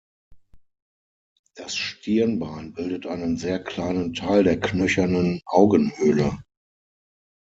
Das 1.53 1.77
Stirnbein 1.77 2.73
bildet 2.73 3.05
einen 3.05 3.37
sehr 3.37 3.63
kleinen 3.63 4.15
Teil 4.15 4.43
der 4.43 4.59
knöchernen 4.59 5.41
Augenhöhle. 5.45 6.39